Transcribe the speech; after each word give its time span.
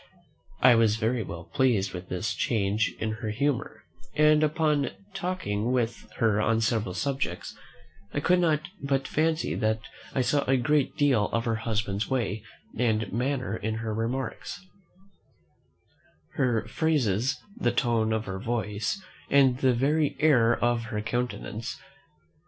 I 0.63 0.73
was 0.73 0.95
very 0.95 1.21
well 1.21 1.43
pleased 1.43 1.93
with 1.93 2.09
this 2.09 2.33
change 2.33 2.95
in 2.99 3.11
her 3.21 3.29
humour; 3.29 3.83
and, 4.15 4.41
upon 4.43 4.89
talking 5.13 5.71
with 5.71 6.11
her 6.15 6.41
on 6.41 6.59
several 6.61 6.95
subjects, 6.95 7.55
I 8.11 8.19
could 8.19 8.39
not 8.39 8.61
but 8.81 9.07
fancy 9.07 9.53
that 9.53 9.79
I 10.15 10.21
saw 10.21 10.43
a 10.45 10.57
great 10.57 10.97
deal 10.97 11.25
of 11.31 11.45
her 11.45 11.55
husband's 11.57 12.09
way 12.09 12.41
and 12.75 13.13
manner 13.13 13.55
in 13.55 13.75
her 13.75 13.93
remarks, 13.93 14.65
her 16.33 16.65
phrases, 16.67 17.39
the 17.55 17.71
tone 17.71 18.11
of 18.11 18.25
her 18.25 18.39
voice, 18.39 19.03
and 19.29 19.59
the 19.59 19.71
very 19.75 20.17
air 20.19 20.57
of 20.63 20.85
her 20.85 21.01
countenance. 21.03 21.79